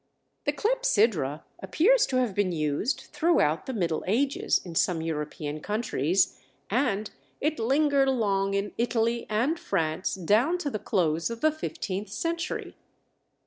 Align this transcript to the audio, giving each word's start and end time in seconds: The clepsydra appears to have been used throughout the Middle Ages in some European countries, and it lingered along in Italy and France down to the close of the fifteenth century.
The 0.45 0.51
clepsydra 0.53 1.43
appears 1.59 2.07
to 2.07 2.15
have 2.15 2.33
been 2.33 2.51
used 2.51 3.01
throughout 3.13 3.67
the 3.67 3.71
Middle 3.73 4.03
Ages 4.07 4.59
in 4.65 4.73
some 4.73 5.03
European 5.03 5.59
countries, 5.61 6.39
and 6.71 7.11
it 7.39 7.59
lingered 7.59 8.07
along 8.07 8.55
in 8.55 8.71
Italy 8.79 9.27
and 9.29 9.59
France 9.59 10.15
down 10.15 10.57
to 10.57 10.71
the 10.71 10.79
close 10.79 11.29
of 11.29 11.41
the 11.41 11.51
fifteenth 11.51 12.09
century. 12.09 12.75